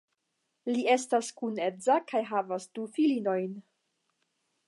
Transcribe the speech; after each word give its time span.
Li 0.69 0.85
estas 0.93 1.29
kunedza 1.41 1.99
kaj 2.13 2.23
havas 2.31 2.67
du 2.79 2.87
filinojn. 2.97 3.55